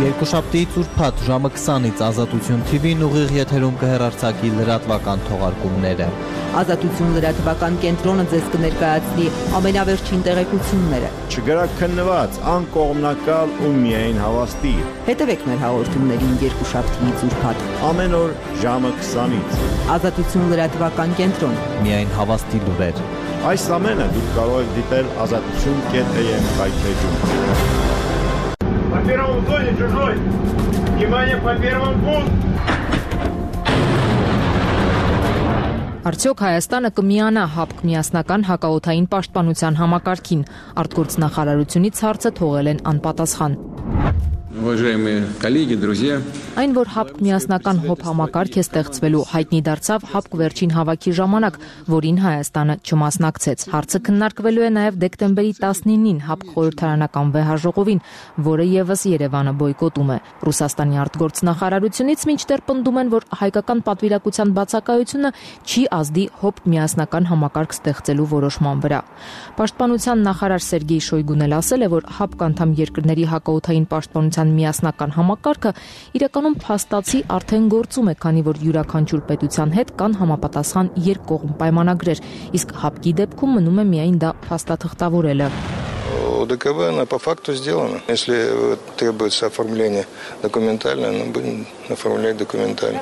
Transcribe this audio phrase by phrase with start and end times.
[0.00, 6.06] Երկուշաբթիից ուրբաթ ժամը 20-ից Ազատություն TV-ն ուղիղ եթերում կհեռարձակի լրատվական թողարկումները։
[6.60, 9.26] Ազատություն լրատվական կենտրոնը ձեզ կներկայացնի
[9.58, 14.72] ամենավերջին տեղեկությունները։ Չգրակ քննված, անկողմնակալ ու միայն հավաստի։
[15.10, 19.62] Հետևեք մեր հաղորդումներին երկուշաբթիից ուրբաթ։ Ամեն օր ժամը 20-ից։
[19.98, 23.04] Ազատություն լրատվական կենտրոն։ Միայն հավաստի լուրեր։
[23.52, 27.89] Այս ամենը դուք կարող եք դիտել ազատություն.am կայքեջում։
[28.99, 30.15] По первому зоне чужой.
[30.95, 32.45] Внимание по первому пункту.
[36.05, 40.45] Արդյոք Հայաստանը կմիանա հապկ միասնական հակաօթային պաշտպանության համակարգին։
[40.83, 43.59] Արտգործնախարարությունից հարցը թողել են անպատասխան։
[44.59, 46.21] Уважаемые коллеги, друзья,
[46.55, 51.55] Այն որ հապկ միասնական հոբ համակարգ է ստեղծվելու հայտնի դարձավ հապկ վերջին հավաքի ժամանակ,
[51.91, 57.99] որին Հայաստանը չմասնակցեց։ Հարցը քննարկվելու է նաև դեկտեմբերի 19-ին հապկ խորհրդարանական վեհաժողովին,
[58.47, 60.17] որը եւս Երևանը բոյկոտում է։
[60.47, 65.33] Ռուսաստանի արտգործնախարարությունից մինչդեռ պնդում են, որ հայկական պատվիրակության բացակայությունը
[65.67, 69.01] չի ազդի հոբ միասնական համակարգ ստեղծելու որոշման վրա։
[69.59, 75.72] Պաշտպանության նախարար Սերգեյ Շոյգուն էլ ասել է, որ հապկ անդամ երկրների հակաօթային պաշտպանության միասնական համակարգը
[76.20, 82.24] իրականում փաստացի արդեն գործում է, քանի որ յուրաքանչյուր պետության հետ կան համապատասխան երկկողմ պայմանագրեր,
[82.60, 85.69] իսկ հապկի դեպքում մնում է միայն դա փաստաթղթավորելը։
[86.41, 88.01] ОДКБ, она по факту сделана.
[88.07, 90.05] Если требуется оформление
[90.41, 93.01] документальное, мы будем оформлять документально.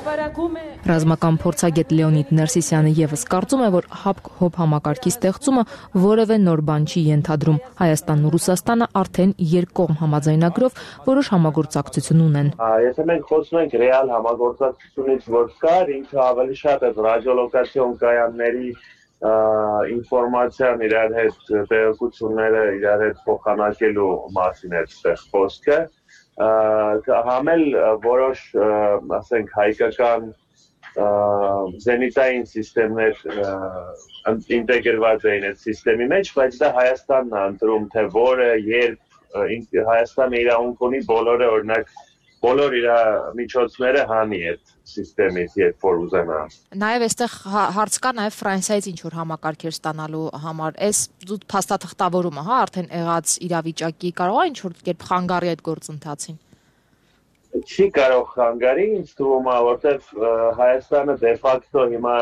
[0.83, 5.63] Ռազմական փորձագետ Լեոնիդ Ներսիսյանը եւս կարծում է, որ հապկ հոբ համակարգի ստեղծումը
[6.03, 12.49] որևէ նոր բան չի ենթադրում։ Հայաստանն ու Ռուսաստանը արդեն երկկողմ համաձայնագրով որոշ համագործակցություն ունեն։
[12.83, 18.83] Եթե մենք խոսում ենք ռեալ համագործակցությունից, որ կար, ինքը ավելի շատ է ռադիոլոկացիոն կայանների ա,
[19.18, 25.78] ինֆորմացիան իրար հետ տեղեկությունները իրար հետ փոխանակելու մասին է այստեղ խոսքը
[27.28, 27.64] համել
[28.04, 28.44] որոշ
[29.18, 30.28] ասենք հայկական
[30.98, 33.16] զենիտային համակարգեր
[34.58, 38.98] ինտեգրված էին այդ համակարգի մեջ, բայց դա Հայաստանն է ընտրում թե որը երբ
[39.90, 41.92] Հայաստանը իրավունք ունի բոլորը օրինակ
[42.42, 42.86] բոլոր իր
[43.38, 46.40] միջոցները հանի այդ համակարգից, երբ որ ուզենա։
[46.82, 50.98] Նաև այստեղ հա- հարց կա նաև Ֆրանսիայից ինչ որ համակարգեր ստանալու համար։ Այս
[51.54, 56.38] փաստաթղթավորումը, հա, արդեն եղած իրավիճակի կարող է ինչ որ կերպ խանգարի այդ գործընթացին։
[57.58, 59.54] չի կարող խանգարի ինձ թվում է
[60.14, 62.16] ը, Հայաստանը դե ֆակտո հիմա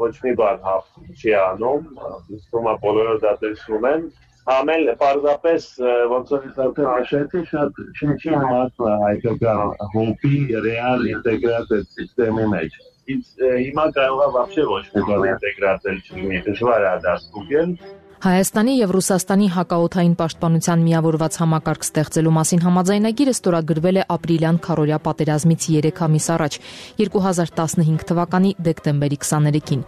[0.00, 0.84] ոչ մի բան հավ
[1.20, 1.84] չի անում
[2.32, 4.06] ինձ թվում է բոլորը դա տեսնում են
[4.48, 5.64] ամեն պարզապես
[6.10, 12.78] ոնց որ արդեն հաշվեցի շատ չնչի մասն է հայկական հոպի ռեալ ինտեգրատիվ համակարգի մեջ
[13.10, 17.74] հիմա կարող է բավարար ոչ մի բան ինտեգրացնել չլինի դժվար է դասուկել
[18.20, 25.64] Հայաստանի եւ Ռուսաստանի հակաօթային պաշտպանության միավորված համակարգ ստեղծելու մասին համաձայնագիրը ստորագրվել է ապրիլյան քարորյա պատերազմից
[25.76, 26.58] 3 ամիս առաջ
[27.00, 29.86] 2015 թվականի դեկտեմբերի 23-ին։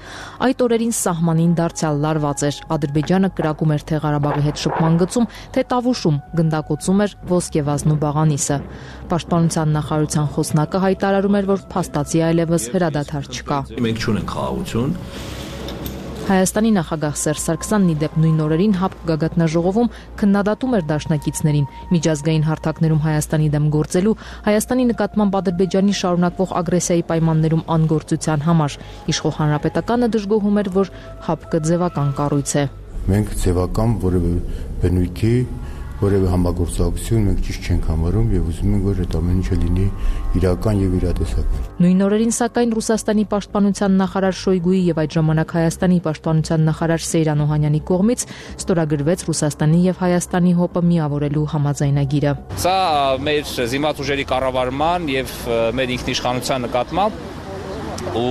[0.48, 5.66] Այդ օրերին սահմանին դարձյալ լարված էր։ Ադրբեջանը կրակում էր թե Ղարաբաղի հետ շփման գծում, թե
[5.76, 8.60] Տավուշում գնդակոծում էր ոսկեվազն ու բաղանիսը։
[9.12, 14.96] Պաշտպանության նախարարության խոսնակը հայտարարում էր, որ փաստացի այլևս հրադադար չկա։ Մենք չունենք խաղաղություն,
[16.22, 19.88] Հայաստանի նախագահ Սերժ Սարգսյանն ի դեպ նույն օրերին հապկ գագաթնաժողովում
[20.20, 24.14] քննադատում էր դաշնակիցներին միջազգային հարթակներում Հայաստանի դեմ գործելու
[24.46, 28.78] Հայաստանի նկատմամբ Ադրբեջանի շարունակվող ագրեսիայի պայմաններում անգործության համար
[29.10, 30.92] իշխող հանրապետականը դժգոհում էր, որ
[31.26, 32.64] հապկը ձևական կառույց է։
[33.02, 34.34] Մենք ձևական որևէ
[34.78, 35.34] բնույթի,
[36.02, 39.86] որևէ համագործակցություն մենք ճիշտ չենք համարում եւ ուզում ենք որ այդ ամեն ինչը լինի
[40.38, 46.66] իրական եւ իրատեսական։ Նույն օրերին սակայն Ռուսաստանի պաշտպանության նախարար Շոյգուի եւ այդ ժամանակ Հայաստանի պաշտպանության
[46.68, 48.24] նախարար Սեյրան Օհանյանի կողմից
[48.62, 52.76] ստորագրվեց Ռուսաստանի եւ Հայաստանի հոպը միավորելու համաձայնագիրը։ Սա
[53.22, 55.36] մեր զինված ուժերի կառավարման եւ
[55.78, 57.30] մեր ինքնիշխանության նկատմամբ
[58.18, 58.28] ու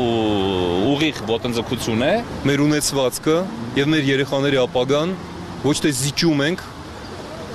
[0.92, 2.14] ուղիղ ոտնձգություն է
[2.50, 3.36] մեր ունեցվածքը
[3.80, 5.14] եւ մեր երեխաների ապագան
[5.62, 6.64] ոչ թե զիջում ենք,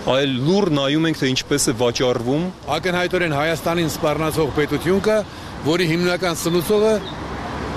[0.07, 2.43] այլ լուր նայում ենք թե ինչպես է վաճառվում
[2.77, 5.17] ակնհայտորեն Հայաստանին սպառնացող պետություն կա,
[5.67, 6.93] որի հիմնական սնուցողը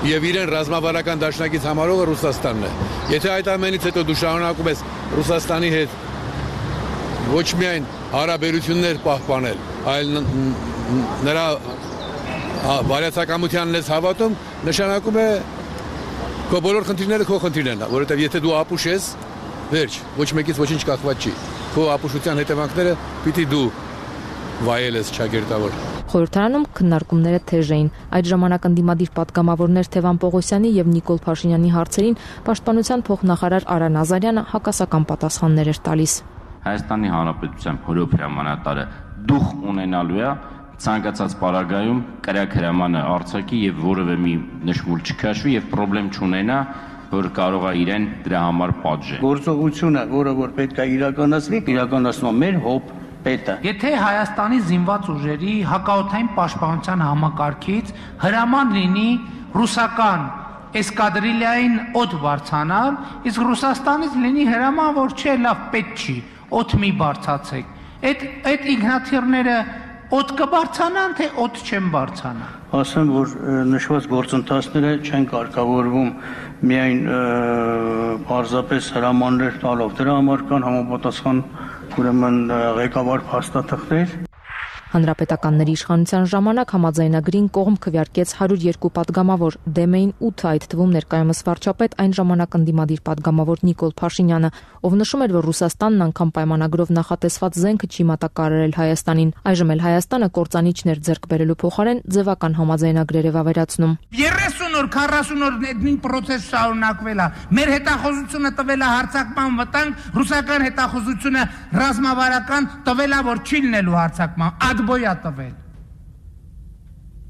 [0.10, 2.72] եւ իրեն ռազմավարական դաշնակից համարողը Ռուսաստանն է։
[3.16, 4.84] Եթե այդ ամենից հետո դու շարունակում ես
[5.18, 5.98] Ռուսաստանի հետ
[7.34, 9.60] ոչ միայն հարաբերություններ պահպանել,
[9.90, 10.14] այլ
[11.26, 11.46] նրա
[12.90, 14.38] բարյացակամությանն ես հավատում,
[14.70, 15.30] նշանակում է
[16.50, 19.10] քո բոլոր խնդիրները քո խնդիրներն են, որովհետեւ եթե դու ապուշ ես,
[19.74, 21.34] վերջ, ոչ մեկից ոչինչ կախված չի
[21.70, 22.94] քո ապուշության հետևանքները
[23.24, 23.66] պիտի դու
[24.66, 25.76] վայելես ճակերտավոր։
[26.10, 32.18] Խորհրդարանում քննարկումները թեժ էին։ Այդ ժամանակ ընդդիմադիր պատգամավորներ Թևան Պողոսյանի եւ Նիկոլ Փաշինյանի հարցերին
[32.50, 36.14] պաշտպանության փոխնախարար Արան Ազարյանը հակասական պատասխաններ էր տալիս։
[36.66, 38.86] Հայաստանի Հանրապետության հորոփ հրամանատարը
[39.30, 40.32] դուխ ունենալու է
[40.80, 44.34] ցանկացած պարագայում կրակ հրամանը արցակի եւ որևէ մի
[44.70, 46.60] նշմուլ չքաշվի եւ խնդրեմ չունենա
[47.10, 52.60] որ կարող է իրեն դրա համար պատժել։ Գործողությունը, որը որ պետք է իրականացվի, իրականացնում մեր
[52.66, 52.92] հոբ
[53.26, 57.92] պետը։ Եթե Հայաստանի զինված ուժերի հակաօթային պաշտպանության համակարգից
[58.24, 59.10] հրաման լինի
[59.58, 60.24] ռուսական
[60.80, 62.98] էսկադրիլիային օդ բարձանալ,
[63.30, 66.18] իսկ Ռուսաստանից լինի հրաման, որ չէ, լավ պետք չի,
[66.60, 69.56] օդ մի բարձացեք։ Այդ այդ ինքնաթիռները
[70.10, 72.46] օդ կբարձանան, թե օդ չեն բարձանա։
[72.80, 73.34] Ասեմ, որ
[73.70, 76.10] նշված գործընթացները չեն կարգավորվում
[76.72, 77.04] միայն
[78.30, 81.44] պարզապես հրամաններ տալով։ Դրա համար կան համապատասխան
[82.00, 82.42] ուրեմն
[82.80, 84.18] ղեկավար փաստաթղթեր
[84.90, 91.98] Հանրապետականների իշխանության ժամանակ համաձայնագրին կողմ քվեարկեց 102 падգամավոր, դեմ էին 8 այդ թվում ներկայումս վարչապետ
[92.02, 94.50] այն ժամանակ ընդդիմադիր падգամավոր Նիկոլ Փաշինյանը,
[94.90, 100.34] ով նշում էր, որ Ռուսաստանն անգամ պայմանագրով նախատեսված զենքը չի մատակարարել Հայաստանին։ Այժմ էլ Հայաստանը
[100.40, 103.98] կորցանիչներ ձեռք բերելու փոխարեն ձևական համաձայնագրեր է վավերացնում
[104.80, 107.28] օր, 40 օր նույն process շարունակվել է։
[107.60, 111.48] Մեր հետախոզությունը տվել է հարցակման վտանգ, ռուսական հետախոզությունը
[111.80, 115.56] ռազմավարական տվել է, որ չի լինելու հարցակման բոյա տվել։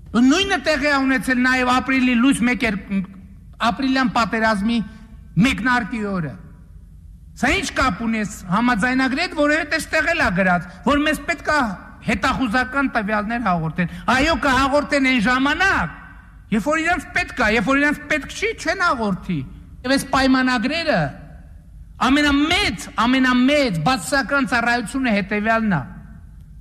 [0.09, 3.19] Նույնը տեղի ունեցել նաև ապրիլի լույս 1
[3.69, 4.77] ապրիլյան պատերազմի
[5.45, 6.31] մեկնարկի օրը։
[7.39, 11.51] Սա ինչ կապ ունես համաձայնագրի հետ, որ հետ էստեղ էլ է գրած, որ մեզ պետք
[11.55, 11.59] է
[12.09, 15.93] հետախուզական տվյալներ հաղորդեն։ Այո, կհաղորդեն այն ժամանակ,
[16.55, 19.39] երբ որ իրանց պետք է, երբ որ իրանց պետք չի, չեն հաղորդի։
[19.85, 20.99] Եվ այս պայմանագրերը
[22.09, 25.81] ամենամեծ, ամենամեծ բացասական ծառայությունը հետևյալն է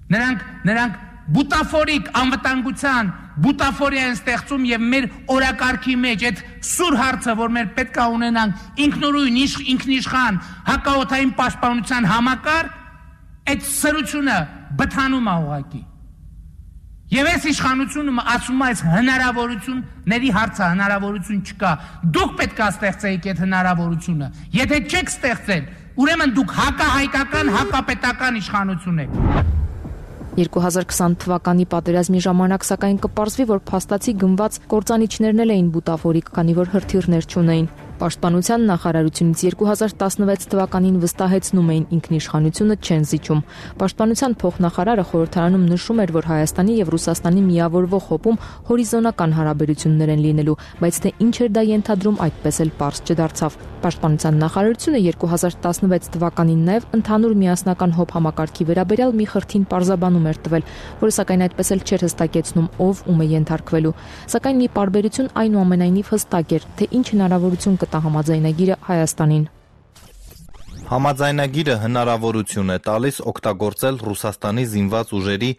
[0.09, 1.01] Նրանք նրանք
[1.37, 3.09] բուտաֆորիկ անվտանգության
[3.45, 8.81] բուտաֆորիա են ստեղծում եւ մեր օրակարգի մեջ այդ սուր հարցը, որ մեր պետք է ունենանք
[8.87, 9.37] ինքնուրույն
[9.75, 12.73] ինքնիշխան հակաօթային պաշտպանության համակարգ,
[13.53, 14.39] այդ սրությունը
[14.81, 15.83] բթանում է ուղակի։
[17.09, 21.71] Եվ այս իշխանությունը ասում է այս հնարավորությունների հարցը հնարավորություն չկա։
[22.17, 24.29] Դուք պետք է ստեղծեիք այդ հնարավորությունը։
[24.59, 25.63] Եթե չեք ստեղծել,
[26.05, 29.17] ուրեմն դուք հակահայկական, հակապետական իշխանություն եք։
[30.39, 36.75] 2020 թվականի պատերազմի ժամանակ սակայն կպարզվի, որ փաստացի գնված կորցանիչներն էլ էին բուտաֆորիկ, քանի որ
[36.77, 43.41] հրթիռներ չունեին։ Պաշտպանության նախարարությունից 2016 թվականին վստահեցնում էին ինքնիշխանությունը չեն զիջում։
[43.81, 48.39] Պաշտպանության փոխնախարարը խորհրդարանում նշում էր, որ Հայաստանի եւ Ռուսաստանի միավորվող հոպում
[48.71, 54.39] հորիզոնական հարաբերություններ են լինելու, բայց թե ինչ էր դա ենթադրում, այդպես էլ པարզ չդարձավ։ Պաշտպանության
[54.43, 60.65] նախարարությունը 2016 թվականին նաև ընդհանուր միասնական հոբ համակարգի վերաբերյալ մի խրթին պարզաբանում էր տվել,
[60.99, 63.95] որը սակայն այդպես էլ չէր հստակեցնում ով ում է ենթարկվելու։
[64.35, 69.45] Սակայն մի պարբերություն այնուամենայնիվ հստակ էր, թե ինչ հնարավորություն կտա համաձայնագիրը Հայաստանին։
[70.89, 75.51] Համաձայնագիրը հնարավորություն է տալիս օգտագործել Ռուսաստանի զինված ուժերի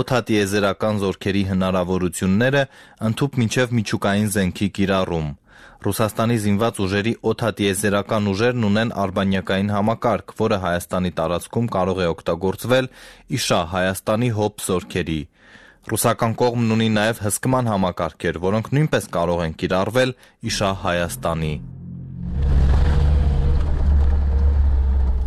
[0.00, 2.62] օթատիեզերական զորքերի հնարավորությունները
[3.08, 5.28] ընդཐུպ միջև միջուկային զենքի կիրառում։
[5.84, 12.88] Ռուսաստանի զինված ուժերի օդատիեզերական ուժերն ունեն արբանյակային համակարգ, որը Հայաստանի տարածքում կարող է օգտագործվել
[13.36, 15.20] իշա Հայաստանի հոբ զորքերի։
[15.84, 20.12] Ռուսական կողմն ունի նաև հսկման համակարգեր, որոնք նույնպես կարող են կիրառվել
[20.48, 21.50] իշա Հայաստանի։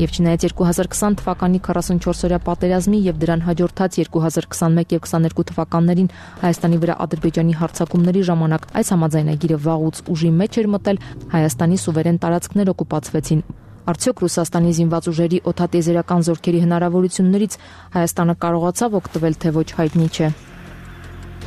[0.02, 6.10] Եվ չնայած 2020 թվականի 44-օրյա պատերազմի եւ դրան հաջորդած 2021 եւ 22 թվականներին
[6.42, 11.02] Հայաստանի վրա Ադրբեջանի հարձակումների ժամանակ այս համաձայնագիրը վաղուց ուժի մեջ էր մտել,
[11.38, 13.46] Հայաստանի սուվերեն տարածքներ օկուպացվեցին։
[13.88, 17.58] Արդյոք Ռուսաստանի զինված ուժերի օթատեզերական զորքերի հնարավորություններից
[17.96, 20.30] Հայաստանը կարողացավ օգտվել թե ոչ հայտնի չէ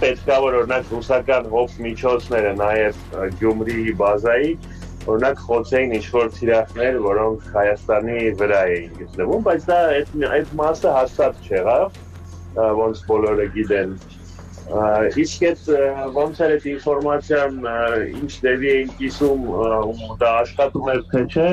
[0.01, 3.01] պետք է որ օրինակ ռուսական հոբ միջոցները նաև
[3.41, 4.53] Գյումրիի բազայի
[5.09, 11.45] օրինակ խոցեին ինչ-որ թիրախներ, որոնք Հայաստանի վրա էին գտնվում, բայց դա այդ այդ մասը հաստատ
[11.49, 12.01] չեղավ,
[12.81, 13.95] ոնց բոլորը գիտեն։
[15.25, 15.71] Իսկ այդ
[16.17, 17.57] ոնց էր այդ ինֆորմացիան
[18.21, 21.49] ինչ դեպի էին կիսում ու դա աշխատում էր թե չէ,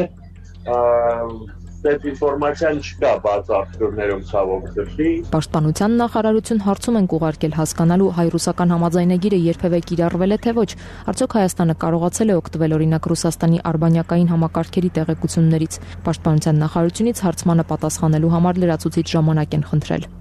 [1.86, 9.39] այդ ինֆորմացիան չկա բաց աղբյուրներում ցավոք սրտի։ Պաշտպանության նախարարություն հարցում են կուղարկել հասկանալու հայ-ռուսական համաձայնագիրը
[9.48, 10.69] երբևէ կիրառվել է թե ոչ։
[11.13, 18.63] Արդյոք Հայաստանը կարողացել է օգտվել օրինակ Ռուսաստանի արբանյակային համակարգերի տեղեկություններից։ Պաշտպանության նախարարությունից հարցմանը պատասխանելու համար
[18.65, 20.16] լրացուցիչ ժամանակ են խնդրել։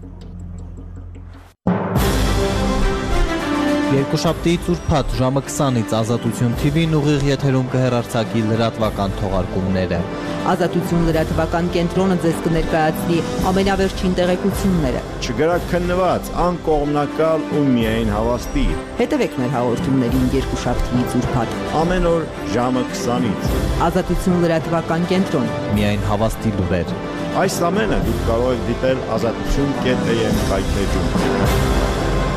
[3.86, 10.00] Երկուշաբթիից ուրբաթ ժամը 20-ից Ազատություն TV-ն ուղիղ եթերում կհեռարձակի լրատվական թողարկումները։
[10.52, 13.18] Ազատություն լրատվական կենտրոնը ձեզ կներկայացնի
[13.50, 18.66] ամենավերջին տեղեկությունները։ Չգրաքննված, անկողմնակալ ու միայն հավաստի։
[19.04, 26.94] Հետևեք մեր հաղորդումներին երկուշաբթիից ուրբաթ։ Ամեն օր ժամը 20-ից։ Ազատություն լրատվական կենտրոն։ Միայն հավաստի լուրեր։
[27.46, 31.75] Այս ամենը դուք կարող եք դիտել ազատություն.am կայքեջում։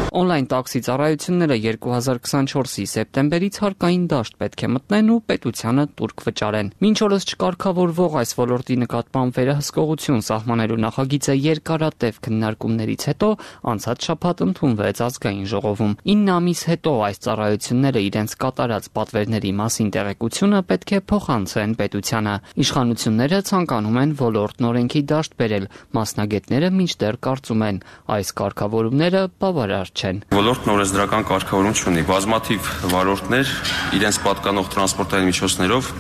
[0.09, 6.97] Օնլայն տաքսի ծառայությունները 2024-ի սեպտեմբերից հարկային դաշտ պետք է մտնեն ու պետությանը турք վճարեն։ Մինչ
[7.05, 13.29] օրս չկարգավորվող այս ոլորտի նկատմամբ վերահսկողություն սահմանելու նախագիծը երկարատև քննարկումներից հետո
[13.69, 20.63] անցած շաբաթ ընդունվեց ազգային ժողովում։ 9 ամիս հետո այս ծառայությունները իրենց կատարած պատվերների մասին տեղեկությունը
[20.73, 22.35] պետք է փոխանցեն պետությանը։
[22.65, 27.81] Իշխանությունները ցանկանում են ոլորտն օրենքի դաշտ բերել, մասնագետները մինչդեռ կարծում են
[28.19, 33.51] այս կարգավորումները բավարար չեն։ Ոլորտն օրենսդրական կարգավորում չունի։ Բազմաթիվ վարորդներ
[33.99, 35.91] իրենց պատկանող տրանսպորտային միջոցներով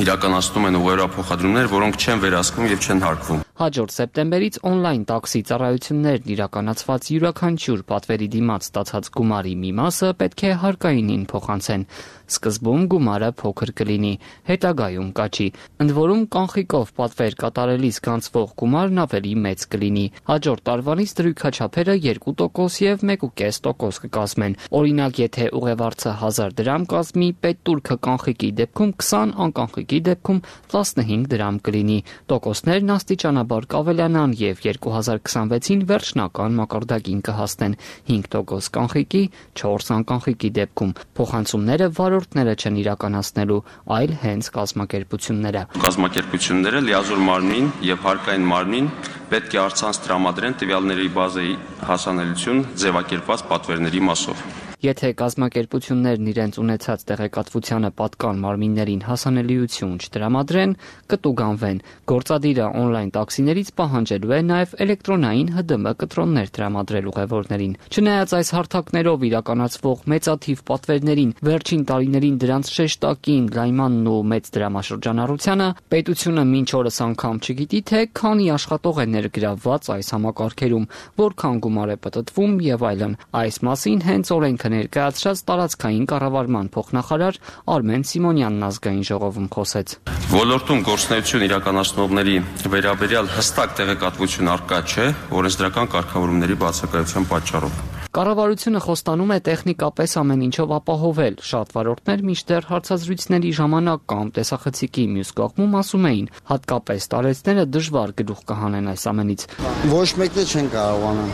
[0.00, 7.08] իրականացնում են ուղերափոխադրումներ, որոնք չեն վերահսկվում եւ չեն հարկվում։ Հաջորդ սեպտեմբերից on-line տաքսի ծառայություններն իրականացված
[7.12, 11.84] յուրաքանչյուր պատվերի դիմաց ստացած գումարի մի մասը պետք է հարկայինին փոխանցեն։
[12.30, 14.12] Սկզբում գումարը փոքր կլինի,
[14.48, 15.48] հետագայում կաչի։
[15.82, 23.04] Ընդ որում կանխիկով պատվեր կատարելիս գանցվող գումարն ավելի մեծ կլինի։ Հաջորդ տարվանից դրույքաչափերը 2% եւ
[23.10, 31.28] 1.5% կկազմեն։ Օրինակ, եթե ուղևարցը 1000 դրամ կազմի, պետտուրքը կանխիկի դեպքում 20, անկանխիկի դեպքում 15
[31.34, 31.98] դրամ կլինի։
[32.30, 37.78] Տոկոսներն աստիճանաբար կավելանան եւ 2026-ին վերջնական մակարդակին կհասնեն
[38.10, 39.22] 5% կանխիկի,
[39.60, 43.58] 4 անկանխիկի դեպքում։ Փոխանցումները վարորդ ոլորտները չեն իրականացնելու,
[43.96, 48.90] այլ հենց կազմակերպությունները։ Կազմակերպությունները լիազոր մարմնին եւ հարկային մարմնին
[49.34, 51.54] պետք է արցանց տրամադրեն տվյալների բազայի
[51.90, 60.70] հասանելիություն ձևակերպված պատվերների մասով։ Եթե կազմակերպություններն իրենց ունեցած տեղեկատվությանը պատկան մարմիններին հասանելիություն չտրամադրեն,
[61.12, 69.26] կտուգանվեն։ Գործադիրը on-line տաքսիներից պահանջելու է նաև էլեկտրոնային ՀԴՄ կտրոններ տրամադրել ուղևորներին։ Չնայած այս հարթակներով
[69.28, 77.36] իրականացվող մեծաթիվ պատվերներին վերջին տարիներին դրանց շեշտակին լայմանն ու մեծ դրամաշրջանառությանը, պետությունը մինչ օրս անգամ
[77.44, 80.88] չգիտի թե քանի աշխատող է ներգրավված այս համակարգերում,
[81.20, 87.40] որքան գումար է պատտվում եւ այլն։ Այս մասին հենց օրենքը ներկայացրած տարածքային կառավարման փոխնախարար
[87.74, 89.96] Արմեն Սիմոնյանն ազգային ժողովում խոսեց։
[90.30, 92.36] Ոլորտում գործնեություն իրականացնողների
[92.74, 95.06] վերաբերյալ հստակ տեղեկատվություն արկա չէ
[95.40, 103.52] օրենսդրական կարգավորումների բացակայության պատճառով։ Կառավարությունը խոստանում է տեխնիկապես ամեն ինչով ապահովել։ Շատ վարորդներ միշտեր հարցազրույցների
[103.58, 109.46] ժամանակ կամ տեսախցիկի մյուս կողմում ասում էին, հատկապես տարեցները դժվար գլուխ կհանեն այս ամենից։
[109.94, 111.28] Ոչ մեկը չեն կարողանա։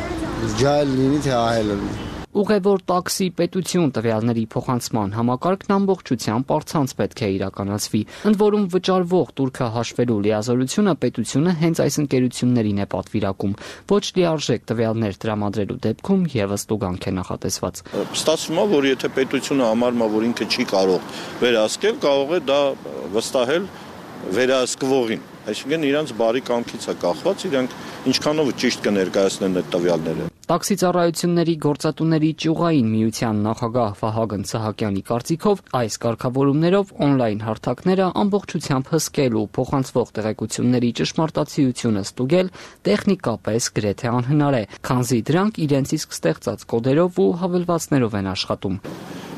[0.60, 1.96] Ջայլ լինի թե ահել լինի։
[2.36, 9.68] Ուղևոր տաքսի պետություն տվյալների փոխանցման համակարգն ամբողջությամբ առցանց պետք է իրականացվի։ Ընդ որում վճարվող տուրքը
[9.76, 13.56] հաշվելու լիազորությունը պետությունը հենց այս ընկերություններին է պատվիրակում։
[13.94, 17.82] Ոչ լիարժեք տվյալներ տրամադրելու դեպքում եւս տուգանք է նախատեսված։
[18.20, 22.60] Ստացվում է, որ եթե պետությունը համարմա, որ ինքը չի կարող վերահսկել, կարող է դա
[23.16, 23.68] վստահել
[24.36, 27.76] վերահսկվողին։ Այսինքն իրանց բարի կամքից է կախված, իրանք
[28.12, 35.96] ինչքանով ճիշտ կներկայացնեն այդ տվյալները։ Տաքսի ծառայությունների գործատուների ճյուղային միության նախագահ Վահագն Սահակյանի կարծիքով այս
[36.04, 42.52] կարգավորումներով on-line հարթակները ամբողջությամբ հսկել ու փոխանցվող տեղեկությունների ճշմարտացիությունը ստուգել
[42.86, 48.78] տեխնիկապես գրեթե անհնար է, քանզի դրանք իրենց իսկ ստեղծած կոդերով ու հավելվածներով են աշխատում։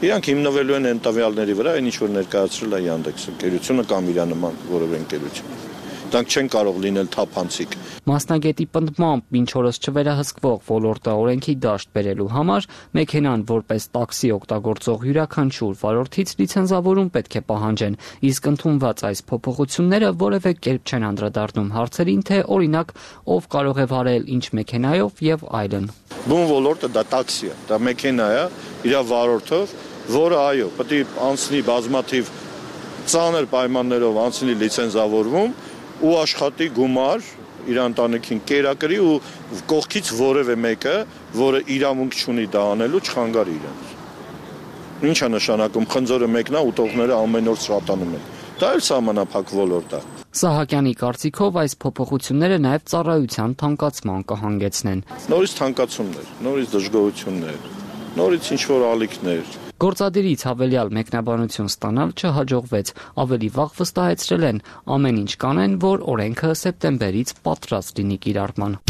[0.05, 4.23] Իրանք հիմնվելու են այն տվյալների վրա, այն ինչ որ ներկայացրել է Yandex ընկերությունը կամ իր
[4.37, 5.78] նման որևէ ընկերություն
[6.09, 7.75] դրանք չեն կարող լինել թափանցիկ։
[8.09, 15.75] Մասնագետի պնդմամբ մինչ օրս չվերահսկվող ոլորտը օրենքի դաշտ բերելու համար մեքենան որպես տաքսի օգտագործող յուրաքանչյուր
[15.83, 17.99] վարորդից լիցենզավորում պետք է պահանջեն,
[18.29, 22.97] իսկ ընդունված այս փոփոխությունները որևէ կերպ չեն անդրադառնում հարցերին, թե օրինակ
[23.37, 25.89] ով կարող է վարել ինչ մեքենայով եւ այլն։
[26.29, 28.43] Բուն ոլորտը դա տաքսի է, դա մեքենա է,
[28.89, 29.73] իր վարորդով,
[30.09, 32.31] որը այո, պետք է անցնի բազմաթիվ
[33.09, 35.53] ծանր պայմաններով անցնի լիցենզավորվում
[35.99, 37.29] ու աշխատի գումար
[37.69, 39.15] իր ընտանիքին կերակրի ու
[39.71, 40.97] կողքից որևէ մեկը,
[41.39, 43.95] որը իրավունք չունի դա անելու, չխանգարի իրենց։
[45.09, 48.25] Ինչ է նշանակում խնձորը մեկնա ուտողները ամեն օր շատանում են։
[48.59, 50.01] Դա էլ սահմանափակ ոլորտ է։
[50.39, 55.01] Սահակյանի կարծիքով այս փոփոխությունները նաև ծառայության թանկացման կհանգեցնեն։
[55.33, 57.61] Նորից թանկացումներ, նորից դժգոհություններ,
[58.19, 62.91] նորից ինչ որ ալիքներ, Գործադիրից հավելյալ մեկնաբանություն ստանալ չհաջողվեց։
[63.25, 64.61] Ավելի վաղ վստահեցրել են
[64.99, 68.81] ամեն ինչ կանեն, որ օրենքը սեպտեմբերից պատրաստ լինի կիրառման։